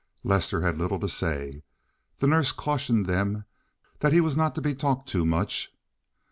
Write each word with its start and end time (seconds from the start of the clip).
Lester 0.23 0.61
had 0.61 0.79
little 0.79 0.99
to 0.99 1.07
say. 1.07 1.61
The 2.17 2.25
nurse 2.25 2.51
cautioned 2.51 3.05
them 3.05 3.45
that 3.99 4.11
he 4.13 4.19
was 4.19 4.35
not 4.35 4.55
to 4.55 4.59
be 4.61 4.73
talked 4.73 5.07
to 5.09 5.23
much. 5.27 5.71